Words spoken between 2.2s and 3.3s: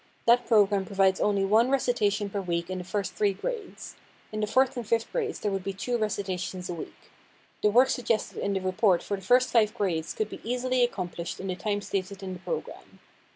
per week in the first